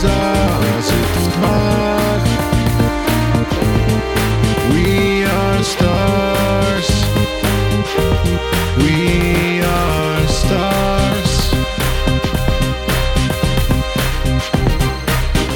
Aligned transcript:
zářit 0.00 1.10
v 1.16 1.28
tmách. 1.32 2.26
We 4.72 5.24
are 5.24 5.64
stars. 5.64 7.04
We 8.76 9.60
are 9.64 10.28
stars. 10.28 11.54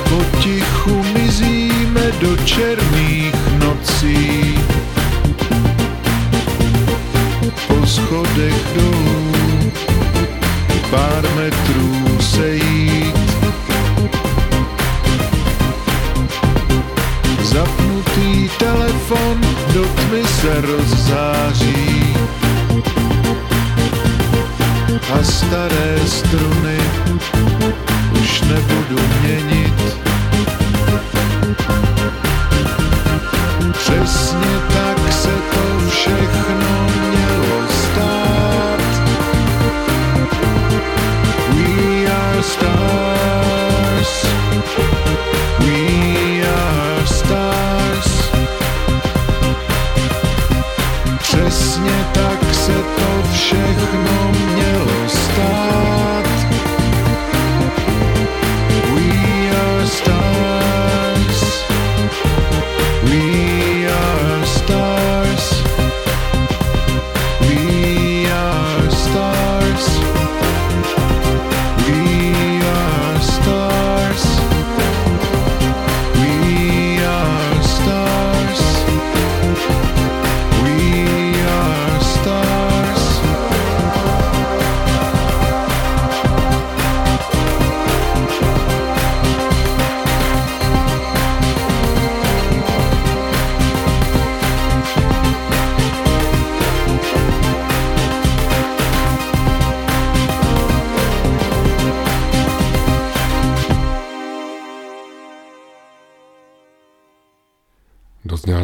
Potichu 0.08 1.04
mizíme 1.14 2.12
do 2.20 2.36
června. 2.36 2.93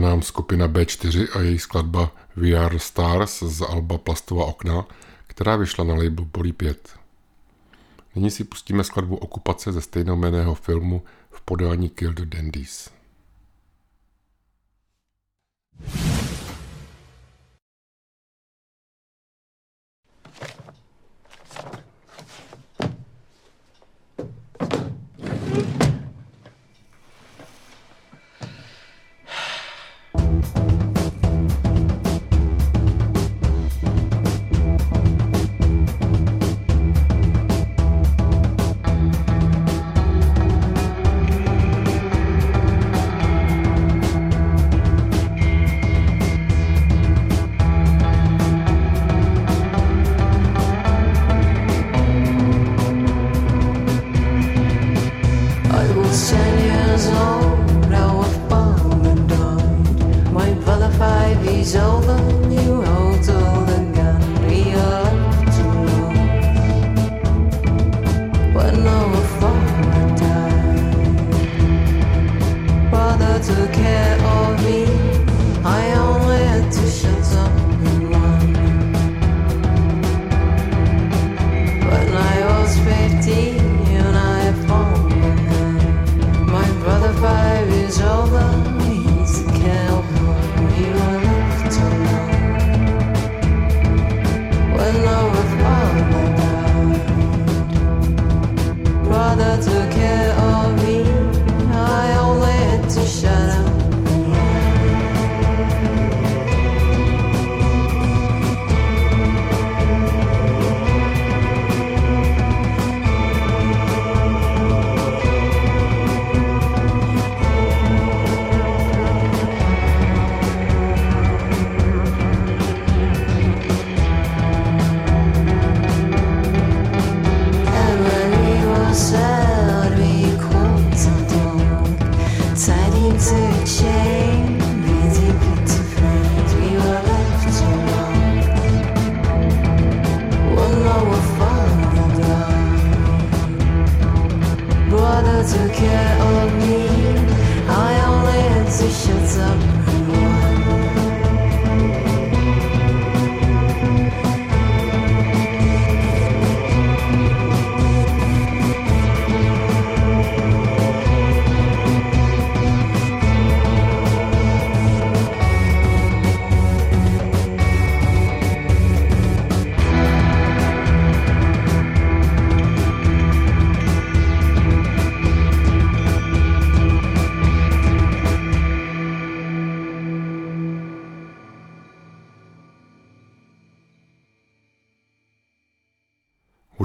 Nám 0.01 0.23
skupina 0.23 0.69
B4 0.69 1.29
a 1.39 1.41
její 1.41 1.59
skladba 1.59 2.13
We 2.37 2.53
Are 2.53 2.79
Stars 2.79 3.43
z 3.43 3.63
alba 3.63 3.99
Plastová 3.99 4.45
okna, 4.45 4.87
která 5.27 5.57
vyšla 5.57 5.85
na 5.85 5.95
label 5.95 6.25
Bolí 6.25 6.53
5. 6.53 6.99
Nyní 8.15 8.31
si 8.31 8.45
pustíme 8.45 8.85
skladbu 8.85 9.17
Okupace 9.17 9.73
ze 9.73 9.81
stejnomeného 9.81 10.55
filmu 10.55 11.03
v 11.31 11.41
podání 11.41 11.91
Kill 11.91 12.13
the 12.13 12.25
Dandies. 12.25 12.91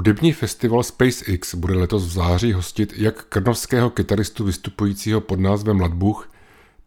Hudební 0.06 0.32
festival 0.32 0.82
SpaceX 0.82 1.54
bude 1.54 1.74
letos 1.74 2.04
v 2.04 2.10
září 2.10 2.52
hostit 2.52 2.92
jak 2.96 3.24
krnovského 3.24 3.90
kytaristu 3.90 4.44
vystupujícího 4.44 5.20
pod 5.20 5.40
názvem 5.40 5.80
Ladbuch, 5.80 6.30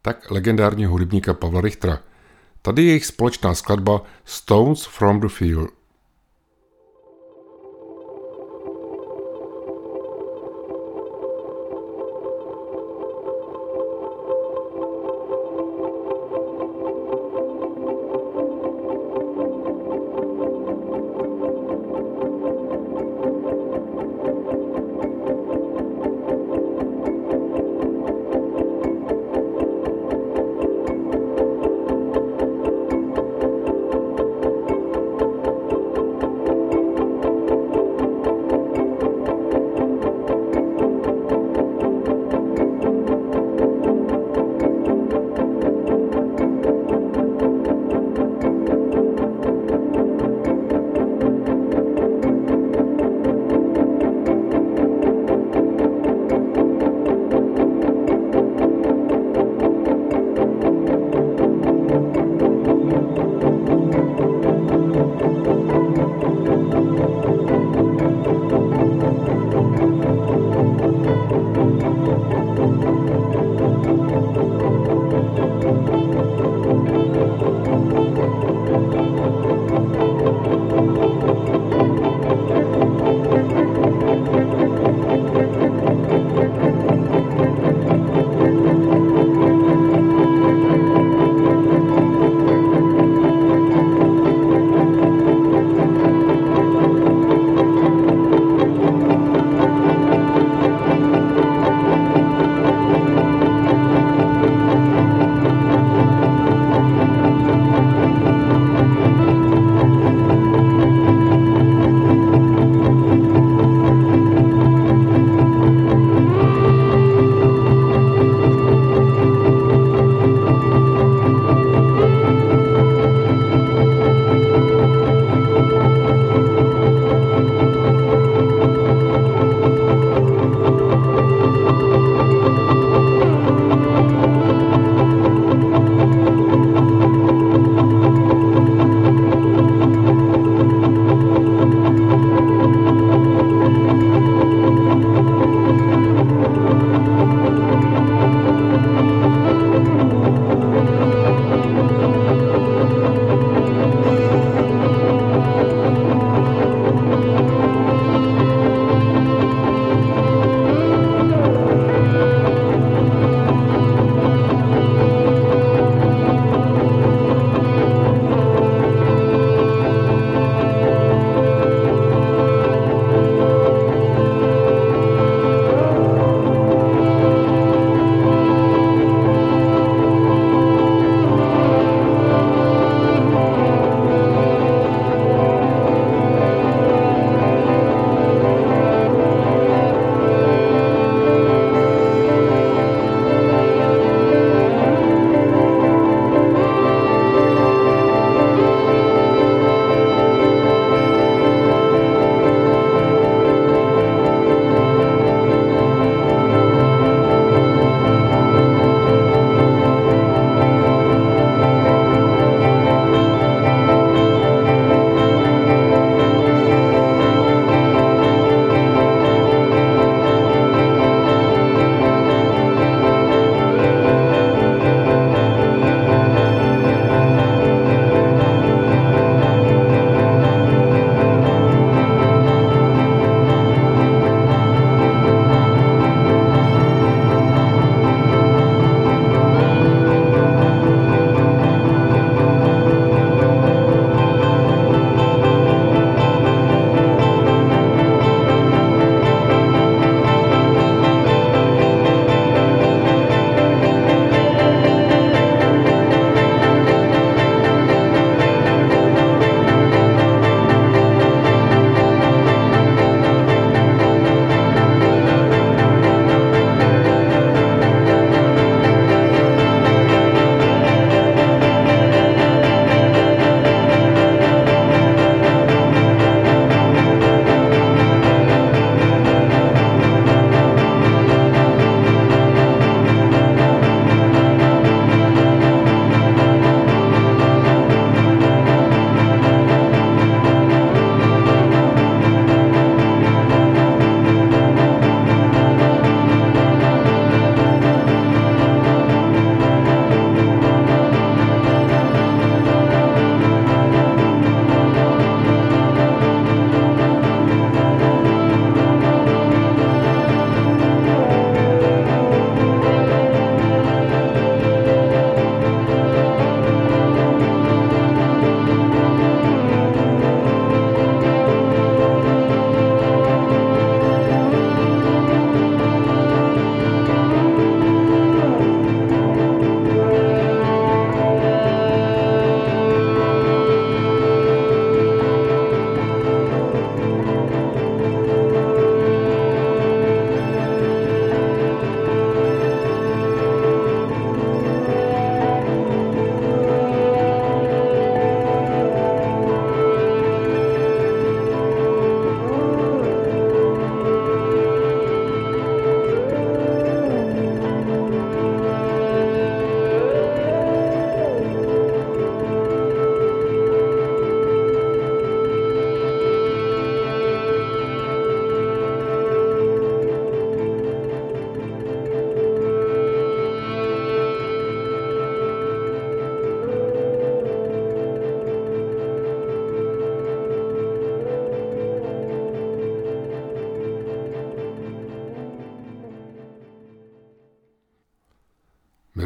tak 0.02 0.30
legendárního 0.30 0.92
hudebníka 0.92 1.34
Pavla 1.34 1.60
Richtera. 1.60 2.00
Tady 2.62 2.82
je 2.82 2.88
jejich 2.88 3.06
společná 3.06 3.54
skladba 3.54 4.02
Stones 4.24 4.84
from 4.84 5.20
the 5.20 5.28
Field. 5.28 5.70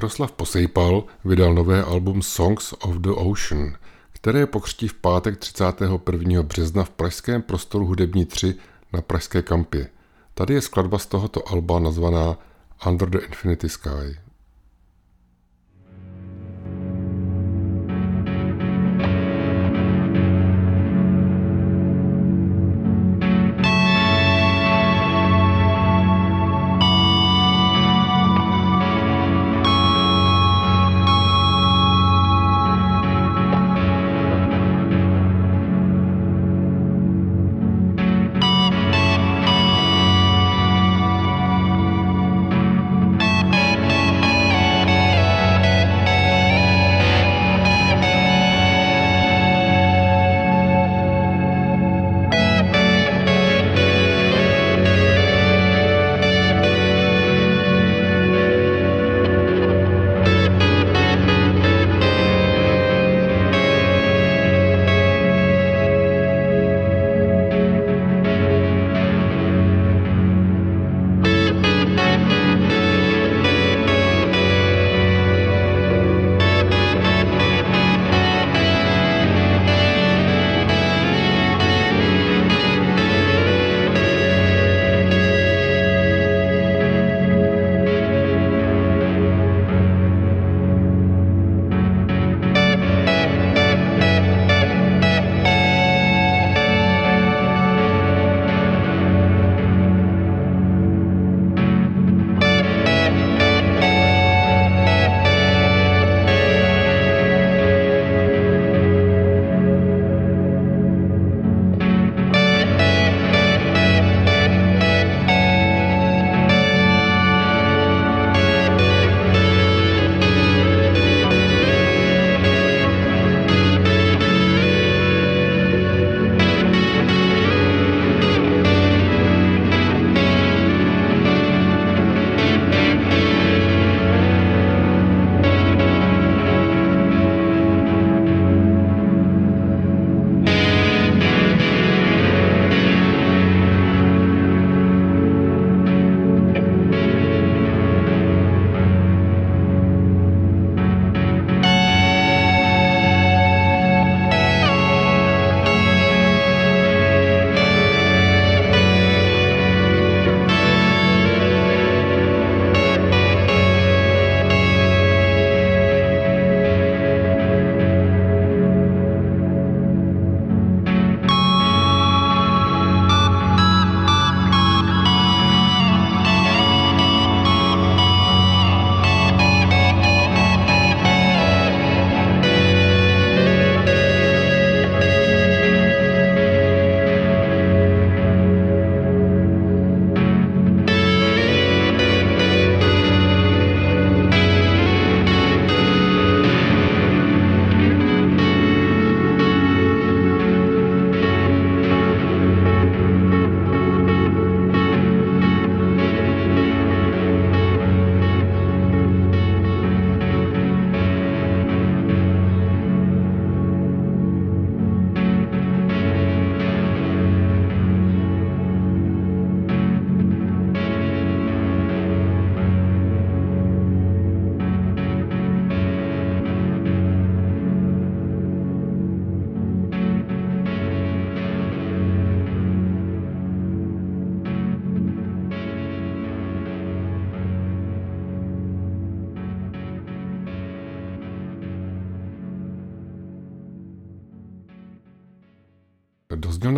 Miroslav 0.04 0.32
Posejpal 0.32 1.04
vydal 1.24 1.54
nové 1.54 1.84
album 1.84 2.22
Songs 2.22 2.72
of 2.72 2.96
the 2.96 3.10
Ocean, 3.10 3.76
které 4.12 4.46
pokřtí 4.46 4.88
v 4.88 4.94
pátek 4.94 5.38
31. 5.38 6.42
března 6.42 6.84
v 6.84 6.90
pražském 6.90 7.42
prostoru 7.42 7.86
Hudební 7.86 8.24
3 8.24 8.54
na 8.92 9.00
Pražské 9.00 9.42
kampě. 9.42 9.88
Tady 10.34 10.54
je 10.54 10.60
skladba 10.60 10.98
z 10.98 11.06
tohoto 11.06 11.48
alba 11.48 11.78
nazvaná 11.78 12.38
Under 12.86 13.10
the 13.10 13.18
Infinity 13.18 13.68
Sky. 13.68 14.23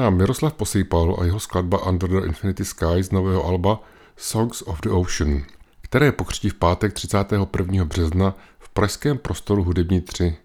Nám 0.07 0.17
Miroslav 0.17 0.53
Posejpal 0.53 1.17
a 1.19 1.25
jeho 1.25 1.41
skladba 1.41 1.87
Under 1.87 2.11
the 2.11 2.27
Infinity 2.27 2.65
Sky 2.65 3.03
z 3.03 3.11
nového 3.11 3.45
alba 3.45 3.81
Songs 4.17 4.63
of 4.63 4.81
the 4.81 4.91
Ocean, 4.91 5.43
které 5.81 6.13
pokřtí 6.13 6.49
v 6.49 6.55
pátek 6.55 6.93
31. 6.93 7.85
března 7.85 8.35
v 8.59 8.69
pražském 8.69 9.19
prostoru 9.19 9.65
Hudební 9.65 10.01
3. 10.01 10.37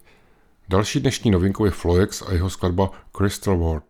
Další 0.69 0.99
dnešní 0.99 1.31
novinkou 1.31 1.65
je 1.65 1.71
Floex 1.71 2.21
a 2.21 2.33
jeho 2.33 2.49
skladba 2.49 2.91
Crystal 3.17 3.57
World. 3.57 3.83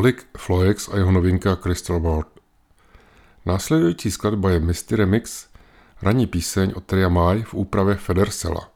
Tolik 0.00 0.26
Floex 0.36 0.88
a 0.88 0.96
jeho 0.96 1.12
novinka 1.12 1.56
Crystal 1.56 2.00
Board. 2.00 2.26
Následující 3.46 4.10
skladba 4.10 4.50
je 4.50 4.60
Misty 4.60 4.96
Remix, 4.96 5.46
ranní 6.02 6.26
píseň 6.26 6.72
od 6.76 6.84
Tria 6.84 7.08
Mai 7.08 7.42
v 7.42 7.54
úpravě 7.54 7.94
Federsela. 7.94 8.69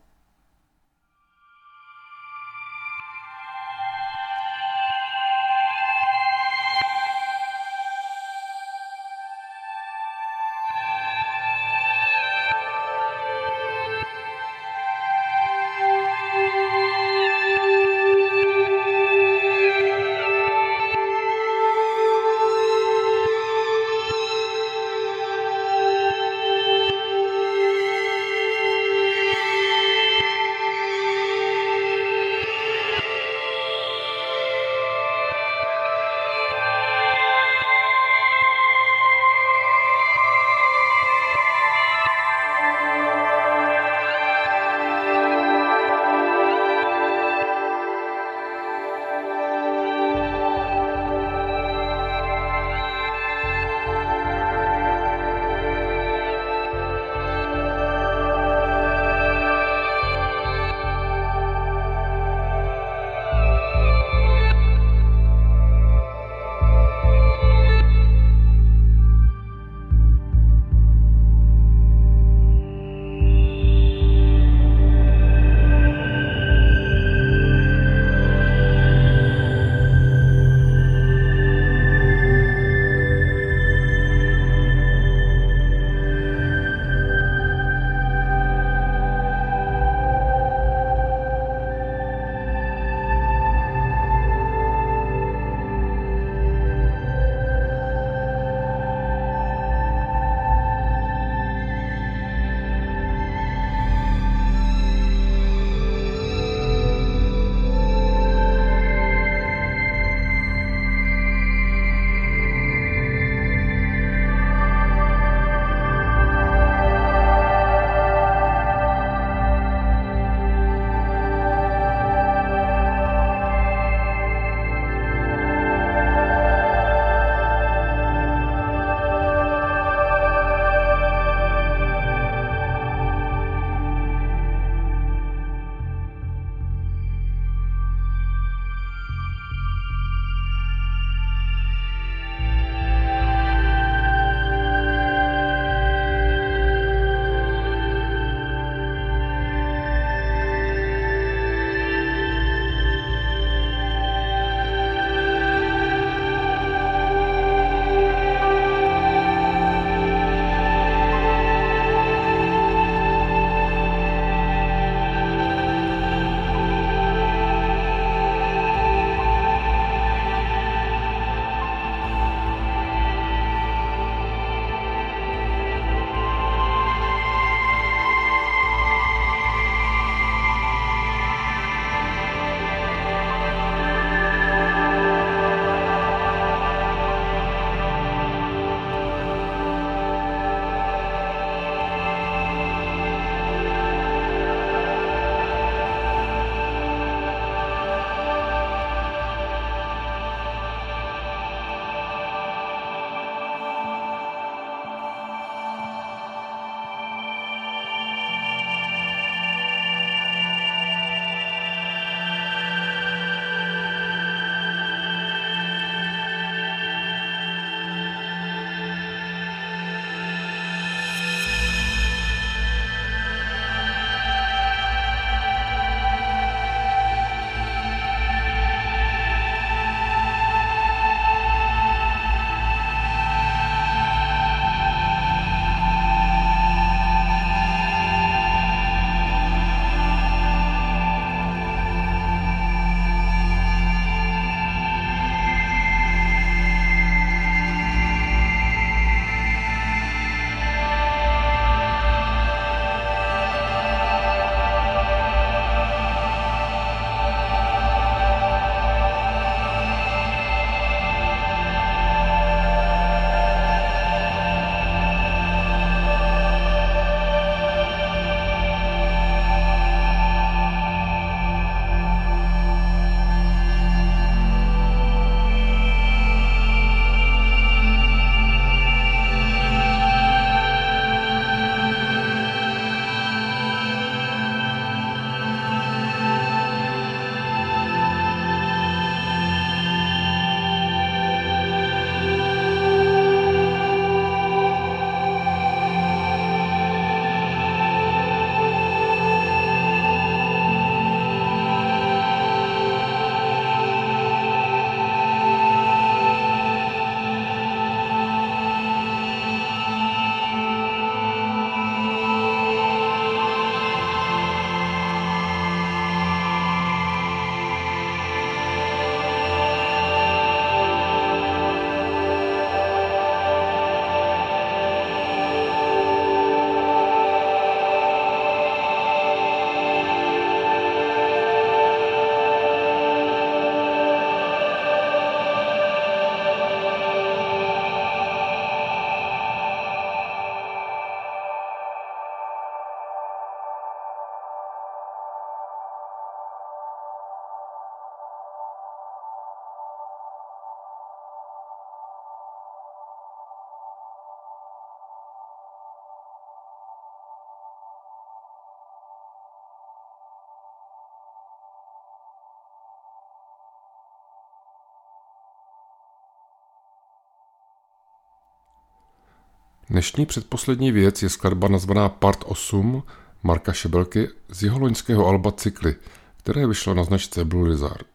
Dnešní 369.95 370.27
předposlední 370.27 370.93
věc 370.93 371.23
je 371.23 371.29
skladba 371.29 371.69
nazvaná 371.69 372.09
Part 372.09 372.45
8 372.47 373.03
Marka 373.43 373.73
Šebelky 373.73 374.29
z 374.49 374.63
jeho 374.63 374.79
loňského 374.79 375.27
alba 375.27 375.53
Cykly, 375.53 375.97
které 376.37 376.67
vyšlo 376.67 376.95
na 376.95 377.05
značce 377.05 377.45
Blue 377.45 377.69
Lizard. 377.69 378.07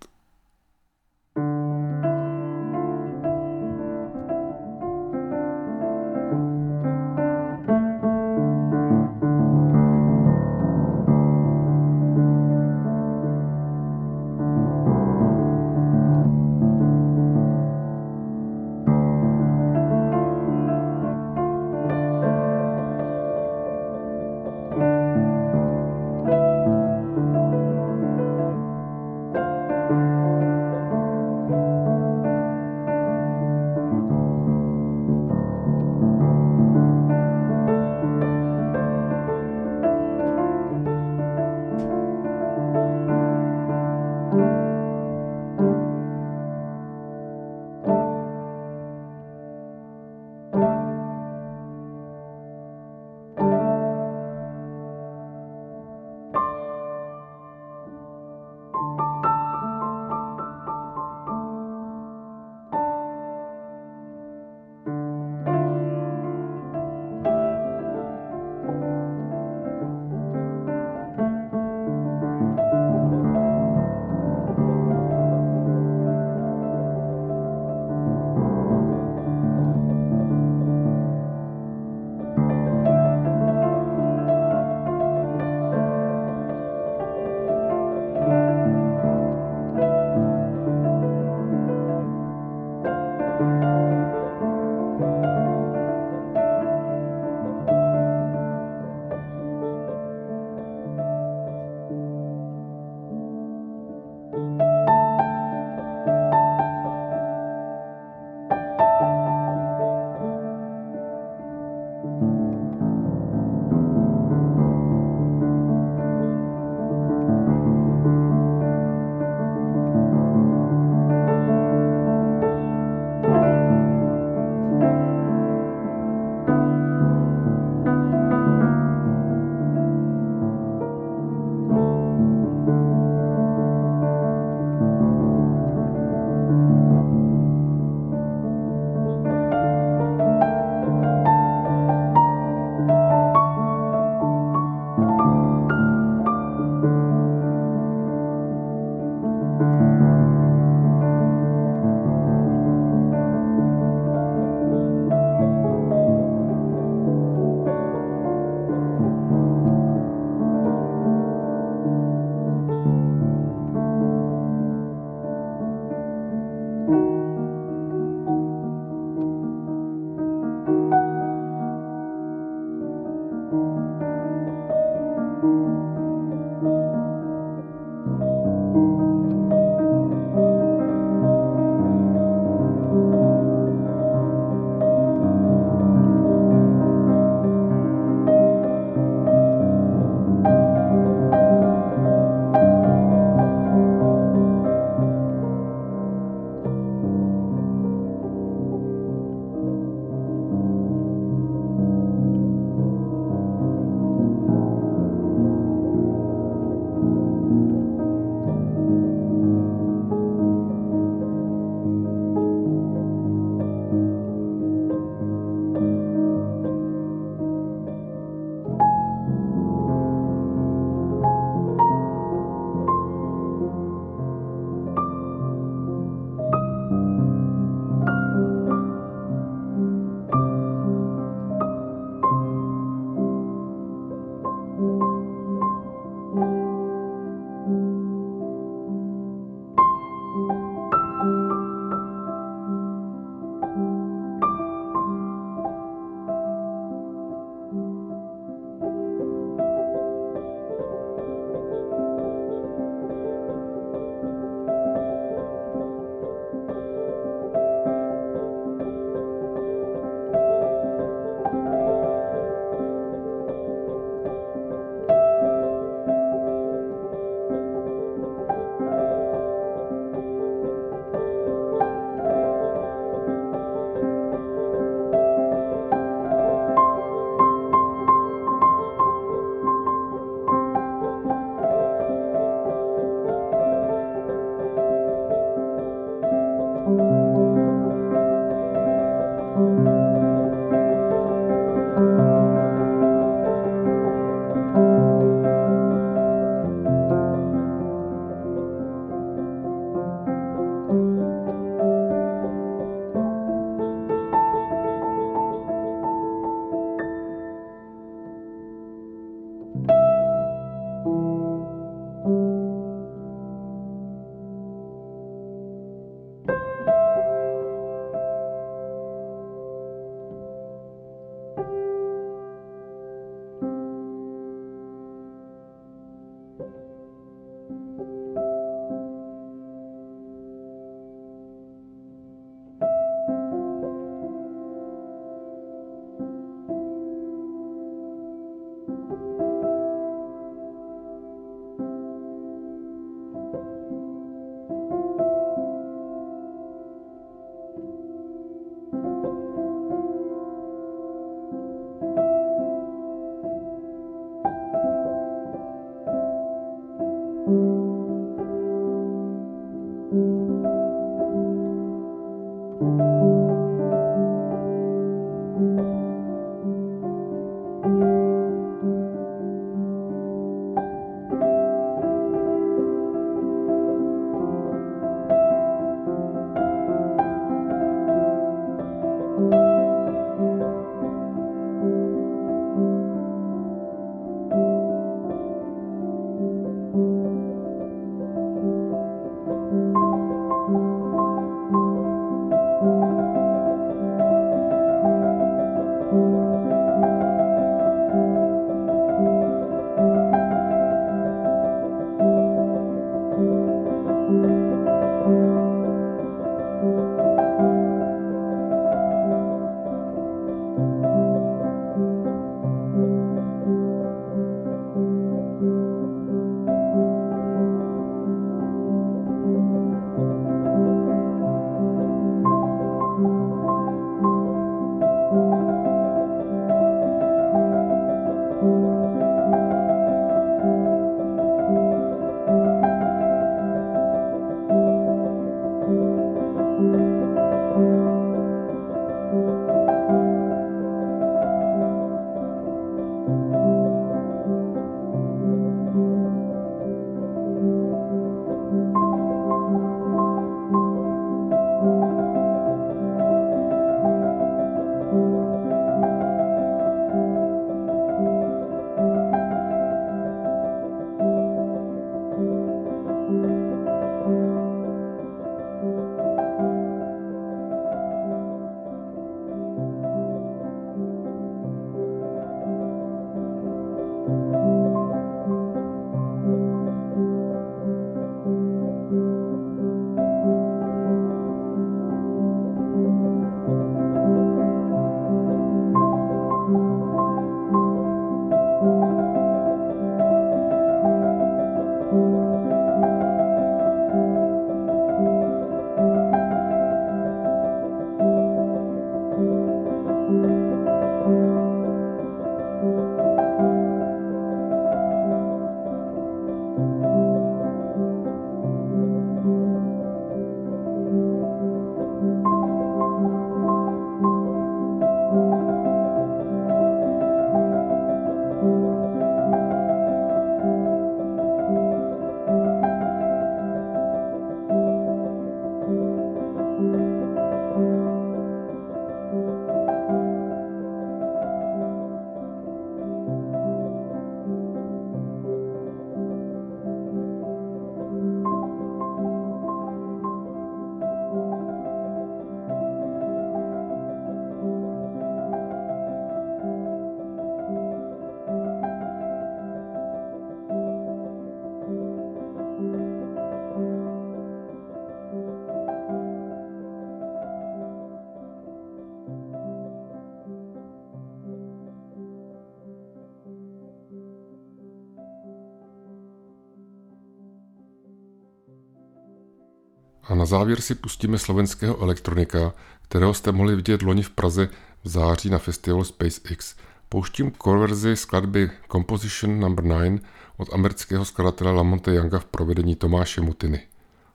Závěr 570.50 570.82
si 570.82 570.95
pustíme 570.95 571.38
slovenského 571.38 572.02
elektronika, 572.02 572.74
kterého 573.02 573.34
jste 573.34 573.52
mohli 573.52 573.76
vidět 573.76 574.02
loni 574.02 574.24
v 574.24 574.30
Praze 574.30 574.70
v 575.04 575.10
září 575.10 575.50
na 575.50 575.58
festivalu 575.58 576.04
SpaceX. 576.04 576.76
Pouštím 577.10 577.52
verzi 577.66 578.16
skladby 578.16 578.72
Composition 578.91 579.60
No. 579.60 579.76
9 579.76 580.22
od 580.58 580.74
amerického 580.74 581.26
skladatele 581.26 581.72
Lamonte 581.72 582.14
Younga 582.14 582.39
v 582.39 582.45
provedení 582.45 582.95
Tomáše 582.95 583.41
Mutiny. 583.41 583.82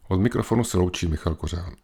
Od 0.08 0.20
mikrofonu 0.20 0.64
se 0.64 0.78
loučí 0.78 1.06
Michal 1.06 1.34
Kořán. 1.34 1.74